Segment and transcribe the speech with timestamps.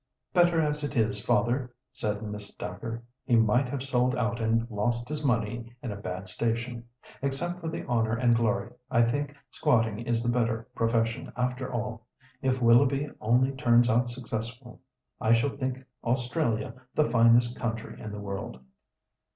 [0.33, 5.07] "Better as it is, father," said Miss Dacre; "he might have sold out and lost
[5.07, 6.85] his money in a bad station.
[7.21, 12.07] Except for the honour and glory, I think squatting is the better profession, after all;
[12.41, 14.81] if Willoughby only turns out successful,
[15.19, 18.59] I shall think Australia the finest country in the world."